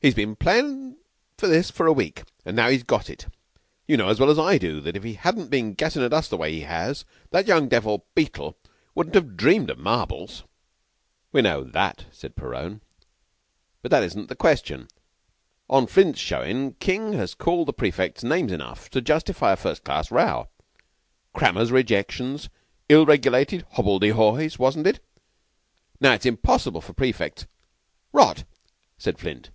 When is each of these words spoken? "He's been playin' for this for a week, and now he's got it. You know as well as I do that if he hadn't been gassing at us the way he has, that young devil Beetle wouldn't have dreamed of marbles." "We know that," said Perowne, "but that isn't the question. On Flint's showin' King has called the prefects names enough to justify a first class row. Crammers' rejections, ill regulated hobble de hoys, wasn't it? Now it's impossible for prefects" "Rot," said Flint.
"He's 0.00 0.14
been 0.14 0.36
playin' 0.36 0.96
for 1.36 1.48
this 1.48 1.72
for 1.72 1.88
a 1.88 1.92
week, 1.92 2.22
and 2.44 2.54
now 2.54 2.68
he's 2.68 2.84
got 2.84 3.10
it. 3.10 3.26
You 3.88 3.96
know 3.96 4.10
as 4.10 4.20
well 4.20 4.30
as 4.30 4.38
I 4.38 4.56
do 4.56 4.80
that 4.80 4.94
if 4.94 5.02
he 5.02 5.14
hadn't 5.14 5.50
been 5.50 5.74
gassing 5.74 6.04
at 6.04 6.12
us 6.12 6.28
the 6.28 6.36
way 6.36 6.52
he 6.52 6.60
has, 6.60 7.04
that 7.30 7.48
young 7.48 7.68
devil 7.68 8.06
Beetle 8.14 8.56
wouldn't 8.94 9.16
have 9.16 9.36
dreamed 9.36 9.70
of 9.70 9.78
marbles." 9.78 10.44
"We 11.32 11.42
know 11.42 11.64
that," 11.64 12.04
said 12.12 12.36
Perowne, 12.36 12.80
"but 13.82 13.90
that 13.90 14.04
isn't 14.04 14.28
the 14.28 14.36
question. 14.36 14.86
On 15.68 15.88
Flint's 15.88 16.20
showin' 16.20 16.74
King 16.74 17.14
has 17.14 17.34
called 17.34 17.66
the 17.66 17.72
prefects 17.72 18.22
names 18.22 18.52
enough 18.52 18.88
to 18.90 19.00
justify 19.00 19.54
a 19.54 19.56
first 19.56 19.82
class 19.82 20.12
row. 20.12 20.46
Crammers' 21.34 21.72
rejections, 21.72 22.48
ill 22.88 23.04
regulated 23.04 23.66
hobble 23.72 23.98
de 23.98 24.10
hoys, 24.10 24.60
wasn't 24.60 24.86
it? 24.86 25.00
Now 26.00 26.12
it's 26.12 26.24
impossible 26.24 26.80
for 26.82 26.92
prefects" 26.92 27.46
"Rot," 28.12 28.44
said 28.96 29.18
Flint. 29.18 29.50